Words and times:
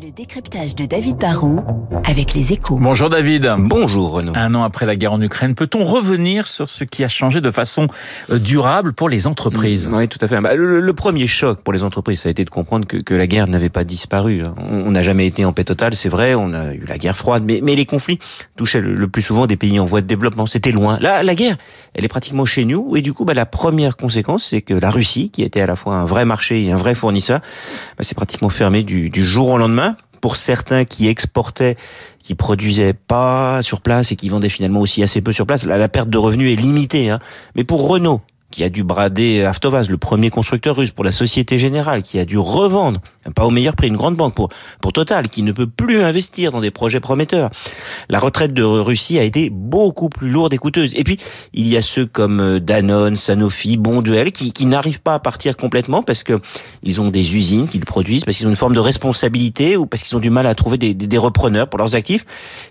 Le 0.00 0.10
décryptage 0.10 0.74
de 0.74 0.86
David 0.86 1.18
Barrault 1.18 1.60
avec 2.06 2.32
les 2.32 2.54
échos. 2.54 2.78
Bonjour 2.80 3.10
David. 3.10 3.52
Bonjour 3.58 4.12
Renaud. 4.12 4.32
Un 4.34 4.54
an 4.54 4.62
après 4.62 4.86
la 4.86 4.96
guerre 4.96 5.12
en 5.12 5.20
Ukraine, 5.20 5.54
peut-on 5.54 5.84
revenir 5.84 6.46
sur 6.46 6.70
ce 6.70 6.84
qui 6.84 7.04
a 7.04 7.08
changé 7.08 7.42
de 7.42 7.50
façon 7.50 7.88
euh, 8.30 8.38
durable 8.38 8.94
pour 8.94 9.10
les 9.10 9.26
entreprises? 9.26 9.90
Oui, 9.92 10.08
tout 10.08 10.18
à 10.22 10.28
fait. 10.28 10.40
Bah, 10.40 10.54
le, 10.54 10.80
le, 10.80 10.92
premier 10.94 11.26
choc 11.26 11.60
pour 11.60 11.74
les 11.74 11.82
entreprises, 11.82 12.20
ça 12.20 12.28
a 12.28 12.30
été 12.30 12.42
de 12.46 12.48
comprendre 12.48 12.86
que, 12.86 12.96
que 12.96 13.12
la 13.12 13.26
guerre 13.26 13.46
n'avait 13.48 13.68
pas 13.68 13.84
disparu. 13.84 14.42
On 14.70 14.90
n'a 14.90 15.02
jamais 15.02 15.26
été 15.26 15.44
en 15.44 15.52
paix 15.52 15.64
totale, 15.64 15.94
c'est 15.94 16.08
vrai, 16.08 16.34
on 16.34 16.54
a 16.54 16.72
eu 16.72 16.84
la 16.88 16.96
guerre 16.96 17.16
froide, 17.16 17.42
mais, 17.46 17.60
mais 17.62 17.76
les 17.76 17.84
conflits 17.84 18.18
touchaient 18.56 18.80
le, 18.80 18.94
le, 18.94 19.08
plus 19.08 19.22
souvent 19.22 19.46
des 19.46 19.58
pays 19.58 19.78
en 19.78 19.84
voie 19.84 20.00
de 20.00 20.06
développement. 20.06 20.46
C'était 20.46 20.72
loin. 20.72 20.98
Là, 21.00 21.22
la 21.22 21.34
guerre, 21.34 21.58
elle 21.92 22.06
est 22.06 22.08
pratiquement 22.08 22.46
chez 22.46 22.64
nous, 22.64 22.96
et 22.96 23.02
du 23.02 23.12
coup, 23.12 23.26
bah, 23.26 23.34
la 23.34 23.46
première 23.46 23.98
conséquence, 23.98 24.46
c'est 24.48 24.62
que 24.62 24.72
la 24.72 24.90
Russie, 24.90 25.28
qui 25.28 25.42
était 25.42 25.60
à 25.60 25.66
la 25.66 25.76
fois 25.76 25.96
un 25.96 26.06
vrai 26.06 26.24
marché 26.24 26.64
et 26.64 26.72
un 26.72 26.76
vrai 26.78 26.94
fournisseur, 26.94 27.40
bah, 27.98 28.04
c'est 28.04 28.14
pratiquement 28.14 28.48
fermé 28.48 28.82
du, 28.82 29.10
du 29.10 29.22
jour 29.22 29.50
au 29.50 29.58
lendemain 29.58 29.81
pour 30.22 30.36
certains 30.36 30.86
qui 30.86 31.08
exportaient, 31.08 31.76
qui 32.22 32.34
produisaient 32.34 32.94
pas 32.94 33.60
sur 33.60 33.82
place 33.82 34.12
et 34.12 34.16
qui 34.16 34.30
vendaient 34.30 34.48
finalement 34.48 34.80
aussi 34.80 35.02
assez 35.02 35.20
peu 35.20 35.32
sur 35.32 35.46
place, 35.46 35.66
la, 35.66 35.88
perte 35.88 36.08
de 36.08 36.16
revenus 36.16 36.56
est 36.56 36.60
limitée. 36.60 37.10
Hein. 37.10 37.18
Mais 37.56 37.64
pour 37.64 37.86
Renault, 37.88 38.22
qui 38.52 38.62
a 38.62 38.68
dû 38.68 38.84
brader 38.84 39.42
Avtovaz, 39.42 39.88
le 39.88 39.98
premier 39.98 40.30
constructeur 40.30 40.76
russe, 40.76 40.92
pour 40.92 41.04
la 41.04 41.10
Société 41.10 41.58
Générale, 41.58 42.02
qui 42.02 42.20
a 42.20 42.24
dû 42.24 42.38
revendre, 42.38 43.00
pas 43.34 43.44
au 43.44 43.50
meilleur 43.50 43.74
prix, 43.74 43.88
une 43.88 43.96
grande 43.96 44.14
banque 44.14 44.34
pour, 44.34 44.50
pour 44.80 44.92
Total, 44.92 45.28
qui 45.28 45.42
ne 45.42 45.50
peut 45.50 45.66
plus 45.66 46.04
investir 46.04 46.52
dans 46.52 46.60
des 46.60 46.70
projets 46.70 47.00
prometteurs. 47.00 47.50
La 48.08 48.20
retraite 48.20 48.52
de 48.52 48.62
Russie 48.62 49.18
a 49.18 49.22
été 49.22 49.50
beaucoup 49.50 50.08
plus 50.08 50.30
lourde 50.30 50.52
et 50.54 50.58
coûteuse. 50.58 50.92
Et 50.94 51.02
puis, 51.02 51.16
il 51.54 51.66
y 51.66 51.76
a 51.76 51.82
ceux 51.82 52.06
comme 52.06 52.60
Danone, 52.60 53.16
Sanofi, 53.16 53.76
Bonduel, 53.76 54.30
qui, 54.32 54.52
qui 54.52 54.66
n'arrivent 54.66 55.00
pas 55.00 55.14
à 55.14 55.18
partir 55.18 55.56
complètement 55.56 56.02
parce 56.02 56.22
que 56.22 56.40
ils 56.82 57.00
ont 57.00 57.08
des 57.08 57.34
usines 57.34 57.68
qu'ils 57.68 57.84
produisent, 57.84 58.24
parce 58.24 58.36
qu'ils 58.36 58.46
ont 58.46 58.50
une 58.50 58.56
forme 58.56 58.74
de 58.74 58.80
responsabilité 58.80 59.76
ou 59.76 59.86
parce 59.86 60.02
qu'ils 60.02 60.16
ont 60.16 60.20
du 60.20 60.30
mal 60.30 60.46
à 60.46 60.54
trouver 60.54 60.76
des 60.76 61.18
repreneurs 61.18 61.68
pour 61.68 61.78
leurs 61.78 61.94
actifs. 61.94 62.26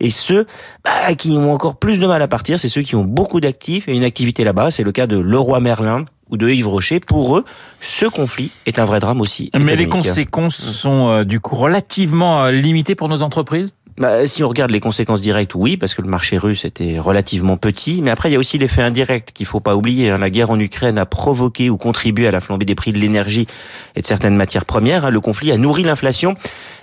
Et 0.00 0.10
ceux 0.10 0.46
bah, 0.84 1.14
qui 1.14 1.30
ont 1.32 1.52
encore 1.52 1.76
plus 1.76 1.98
de 1.98 2.06
mal 2.06 2.22
à 2.22 2.28
partir, 2.28 2.58
c'est 2.58 2.68
ceux 2.68 2.82
qui 2.82 2.96
ont 2.96 3.04
beaucoup 3.04 3.40
d'actifs 3.40 3.88
et 3.88 3.94
une 3.94 4.04
activité 4.04 4.44
là-bas. 4.44 4.70
C'est 4.70 4.84
le 4.84 4.92
cas 4.92 5.06
de 5.06 5.18
Leroy 5.18 5.60
Merlin 5.66 6.04
ou 6.30 6.36
de 6.36 6.48
Yves 6.48 6.68
Rocher, 6.68 7.00
pour 7.00 7.36
eux, 7.36 7.44
ce 7.80 8.06
conflit 8.06 8.52
est 8.66 8.78
un 8.78 8.84
vrai 8.84 9.00
drame 9.00 9.20
aussi. 9.20 9.50
Mais 9.60 9.74
les 9.74 9.88
conséquences 9.88 10.56
sont 10.56 11.08
euh, 11.08 11.24
du 11.24 11.40
coup 11.40 11.56
relativement 11.56 12.44
euh, 12.44 12.50
limitées 12.52 12.94
pour 12.94 13.08
nos 13.08 13.22
entreprises? 13.22 13.72
Bah, 13.98 14.26
si 14.26 14.44
on 14.44 14.48
regarde 14.48 14.70
les 14.70 14.80
conséquences 14.80 15.22
directes, 15.22 15.54
oui, 15.54 15.76
parce 15.76 15.94
que 15.94 16.02
le 16.02 16.08
marché 16.08 16.36
russe 16.36 16.66
était 16.66 16.98
relativement 16.98 17.56
petit. 17.56 18.02
Mais 18.02 18.10
après, 18.10 18.28
il 18.28 18.32
y 18.32 18.36
a 18.36 18.38
aussi 18.38 18.58
l'effet 18.58 18.82
indirect 18.82 19.32
qu'il 19.32 19.46
faut 19.46 19.60
pas 19.60 19.74
oublier. 19.74 20.10
Hein. 20.10 20.18
La 20.18 20.28
guerre 20.28 20.50
en 20.50 20.60
Ukraine 20.60 20.98
a 20.98 21.06
provoqué 21.06 21.70
ou 21.70 21.78
contribué 21.78 22.28
à 22.28 22.30
la 22.30 22.40
flambée 22.40 22.66
des 22.66 22.74
prix 22.74 22.92
de 22.92 22.98
l'énergie 22.98 23.46
et 23.94 24.02
de 24.02 24.06
certaines 24.06 24.36
matières 24.36 24.66
premières. 24.66 25.06
Hein. 25.06 25.10
Le 25.10 25.20
conflit 25.20 25.50
a 25.50 25.56
nourri 25.56 25.82
l'inflation. 25.82 26.34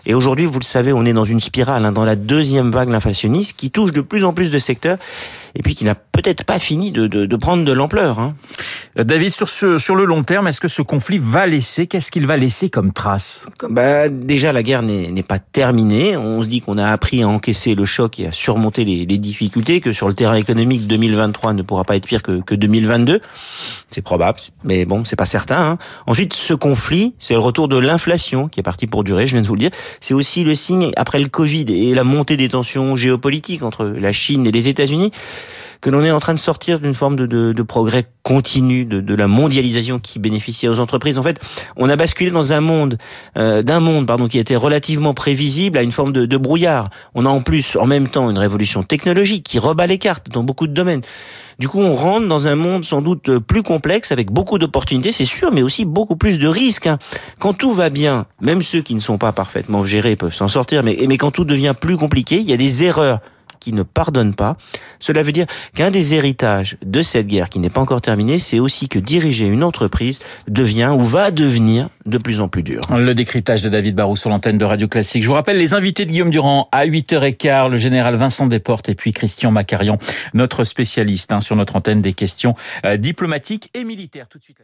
Et 0.06 0.14
aujourd'hui, 0.14 0.46
vous 0.46 0.60
le 0.60 0.66
savez, 0.66 0.92
on 0.92 1.06
est 1.06 1.14
dans 1.14 1.24
une 1.24 1.40
spirale, 1.40 1.86
hein, 1.86 1.92
dans 1.92 2.04
la 2.04 2.16
deuxième 2.16 2.72
vague 2.72 2.94
inflationniste 2.94 3.56
qui 3.56 3.72
touche 3.72 3.94
de 3.94 4.02
plus 4.02 4.26
en 4.26 4.34
plus 4.34 4.52
de 4.52 4.60
secteurs 4.60 4.98
et 5.56 5.64
puis 5.64 5.76
qui 5.76 5.86
n'a 5.86 5.96
peut-être 5.96 6.44
pas 6.44 6.60
fini 6.60 6.92
de, 6.92 7.08
de, 7.08 7.36
prendre 7.36 7.64
de 7.64 7.72
l'ampleur. 7.72 8.20
Hein. 8.20 8.36
David, 8.96 9.34
sur, 9.34 9.50
ce, 9.50 9.80
sur 9.80 9.96
le 9.96 10.06
long 10.06 10.22
terme, 10.22 10.48
est-ce 10.48 10.62
que 10.62 10.68
ce 10.68 10.84
conflit 10.84 11.18
va 11.18 11.48
laisser, 11.48 11.88
qu'est-ce 11.88 12.12
qu'il 12.12 12.28
va 12.28 12.38
laisser 12.38 12.70
comme 12.70 12.94
trace? 12.94 13.48
Bah, 13.68 14.08
Déjà, 14.08 14.54
la 14.54 14.62
guerre 14.62 14.84
n'est 14.84 15.24
pas 15.24 15.40
terminée. 15.40 16.16
On 16.16 16.44
se 16.44 16.48
dit 16.48 16.62
qu'on 16.62 16.78
a 16.78 16.88
appris 16.88 17.24
à 17.24 17.28
encaisser 17.28 17.74
le 17.74 17.86
choc 17.86 18.20
et 18.20 18.28
à 18.28 18.32
surmonter 18.32 18.86
les, 18.86 19.08
les, 19.08 19.18
difficultés, 19.18 19.82
que 19.82 19.94
sur 19.94 20.08
le 20.08 20.14
terrain 20.14 20.36
économique, 20.36 20.86
2023 20.86 21.54
ne 21.54 21.64
pourra 21.64 21.86
pas 21.86 21.96
être 21.96 22.06
pire 22.06 22.22
que, 22.22 22.42
que 22.42 22.54
2022. 22.54 23.20
C'est 23.90 24.04
probable, 24.04 24.40
mais 24.64 24.86
bon, 24.86 25.06
c'est 25.06 25.16
pas 25.16 25.26
certain. 25.26 25.72
Hein. 25.72 25.78
Ensuite, 26.06 26.34
ce 26.34 26.54
conflit, 26.54 27.16
c'est 27.18 27.34
le 27.34 27.40
retour 27.40 27.68
de 27.68 27.78
l'inflation 27.78 28.48
qui 28.48 28.60
est 28.60 28.64
parti 28.64 28.86
pour 28.86 29.04
durer, 29.04 29.26
je 29.26 29.34
viens 29.34 29.42
de 29.42 29.48
vous 29.48 29.56
le 29.56 29.60
dire. 29.60 29.72
C'est 30.02 30.14
aussi 30.14 30.44
le 30.44 30.54
signe, 30.54 30.92
après 30.98 31.20
le 31.20 31.30
Covid 31.30 31.66
et 31.70 31.96
la 31.96 32.04
montée 32.04 32.38
des 32.38 32.50
tensions 32.50 32.96
géopolitiques 32.96 33.64
entre 33.64 33.86
la 33.86 34.12
Chine 34.12 34.46
et 34.46 34.52
les 34.52 34.70
États-Unis, 34.70 35.12
que 35.84 35.90
l'on 35.90 36.02
est 36.02 36.12
en 36.12 36.20
train 36.22 36.34
de 36.34 36.40
sortir 36.40 36.80
d'une 36.80 36.96
forme 36.96 37.18
de, 37.18 37.26
de, 37.26 37.52
de, 37.52 37.62
progrès 37.62 38.06
continu, 38.24 38.86
de, 38.86 39.02
de, 39.02 39.16
la 39.16 39.28
mondialisation 39.28 40.00
qui 40.00 40.18
bénéficiait 40.18 40.70
aux 40.70 40.80
entreprises. 40.80 41.18
En 41.18 41.24
fait, 41.24 41.42
on 41.76 41.90
a 41.90 41.98
basculé 41.98 42.32
dans 42.32 42.54
un 42.54 42.62
monde, 42.62 42.98
euh, 43.38 43.64
d'un 43.64 43.82
monde 43.82 44.08
pardon, 44.08 44.30
qui 44.30 44.40
était 44.40 44.56
relativement 44.56 45.14
prévisible 45.14 45.78
à 45.78 45.82
une 45.82 45.92
forme 45.92 46.14
de, 46.14 46.38
brouillard. 46.38 46.90
On 47.16 47.26
a 47.26 47.30
en 47.30 47.42
plus, 47.42 47.76
en 47.76 47.86
même 47.86 48.08
temps, 48.08 48.30
une 48.30 48.38
révolution 48.38 48.84
technologique 48.84 49.44
qui 49.44 49.60
rebat 49.60 49.86
les 49.86 49.98
cartes 49.98 50.30
dans 50.30 50.44
beaucoup 50.44 50.68
de 50.68 50.74
domaines. 50.74 51.02
Du 51.60 51.68
coup, 51.68 51.82
on 51.82 51.94
rentre 51.94 52.30
dans 52.30 52.48
un 52.48 52.56
monde 52.56 52.86
sans 52.86 53.02
doute 53.02 53.40
plus 53.40 53.62
complexe, 53.62 54.14
avec 54.14 54.32
beaucoup 54.32 54.58
d'opportunités, 54.58 55.12
c'est 55.12 55.26
sûr, 55.26 55.52
mais 55.52 55.64
aussi 55.64 55.84
beaucoup 55.84 56.16
plus 56.16 56.40
de 56.40 56.48
risques. 56.48 56.88
Hein. 56.88 56.98
Quand 57.40 57.54
tout 57.54 57.74
va 57.74 57.90
bien, 57.90 58.26
même 58.40 58.62
ceux 58.62 58.82
qui 58.82 58.96
ne 58.96 59.02
sont 59.02 59.18
pas 59.18 59.34
parfaitement 59.34 59.84
gérés 59.84 60.16
peuvent 60.16 60.34
s'en 60.34 60.48
sortir, 60.48 60.82
mais, 60.82 60.98
mais 61.10 61.18
quand 61.18 61.32
tout 61.32 61.44
devient 61.44 61.76
plus 61.78 61.98
compliqué, 61.98 62.38
il 62.38 62.50
y 62.50 62.54
a 62.54 62.58
des 62.58 62.86
erreurs 62.86 63.20
qui 63.64 63.74
ne 63.74 63.84
pardonne 63.84 64.36
pas. 64.36 64.58
Cela 65.00 65.24
veut 65.24 65.32
dire 65.32 65.46
qu'un 65.74 65.90
des 65.90 66.16
héritages 66.16 66.78
de 66.86 67.02
cette 67.02 67.28
guerre 67.28 67.50
qui 67.50 67.60
n'est 67.60 67.70
pas 67.70 67.82
encore 67.82 68.02
terminée, 68.02 68.40
c'est 68.40 68.60
aussi 68.60 68.90
que 68.90 69.00
diriger 69.00 69.46
une 69.46 69.64
entreprise 69.64 70.20
devient 70.48 70.94
ou 70.96 71.04
va 71.04 71.32
devenir 71.32 71.88
de 72.06 72.18
plus 72.18 72.42
en 72.42 72.50
plus 72.50 72.64
dur. 72.64 72.82
Le 72.92 73.14
décryptage 73.16 73.62
de 73.62 73.70
David 73.70 73.96
Barou 73.96 74.16
sur 74.16 74.30
l'antenne 74.30 74.58
de 74.58 74.66
Radio 74.66 74.88
Classique. 74.88 75.24
Je 75.24 75.28
vous 75.28 75.34
rappelle 75.34 75.58
les 75.58 75.74
invités 75.74 76.06
de 76.06 76.12
Guillaume 76.12 76.30
Durand 76.32 76.68
à 76.72 76.86
8h15, 76.86 77.70
le 77.70 77.78
général 77.78 78.16
Vincent 78.16 78.48
Desportes 78.48 78.90
et 78.90 78.96
puis 78.96 79.14
Christian 79.14 79.52
Macarion, 79.52 79.98
notre 80.34 80.66
spécialiste 80.66 81.32
hein, 81.32 81.40
sur 81.40 81.56
notre 81.56 81.78
antenne 81.78 82.02
des 82.02 82.14
questions 82.14 82.56
euh, 82.86 82.98
diplomatiques 82.98 83.70
et 83.74 83.86
militaires. 83.86 84.28
Tout 84.28 84.40
de 84.40 84.44
suite. 84.44 84.58